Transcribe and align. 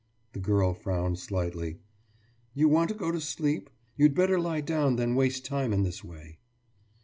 «The 0.33 0.39
girl 0.39 0.73
frowned 0.73 1.19
slightly. 1.19 1.77
»You 2.55 2.67
want 2.67 2.89
to 2.89 2.95
go 2.95 3.11
to 3.11 3.21
sleep? 3.21 3.69
You'd 3.95 4.15
better 4.15 4.39
lie 4.39 4.61
down 4.61 4.95
than 4.95 5.13
waste 5.13 5.45
time 5.45 5.71
in 5.73 5.83
this 5.83 6.03
way. 6.03 6.39